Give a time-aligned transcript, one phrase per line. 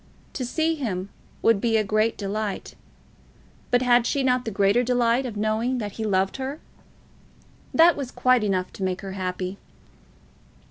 [0.33, 1.09] To see him
[1.43, 2.73] would be a great delight.
[3.69, 6.59] But had she not the greater delight of knowing that he loved her?
[7.71, 9.59] That was quite enough to make her happy.